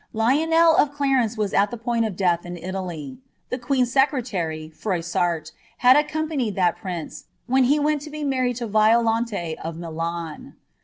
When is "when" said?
7.45-7.65